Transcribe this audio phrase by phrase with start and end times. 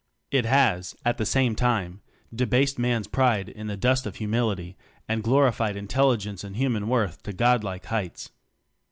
[0.31, 2.01] It has, at the same time,
[2.33, 4.75] debased man's pride in the dust of humility,
[5.07, 8.31] and glorified intelli gence and human worth to God like heights.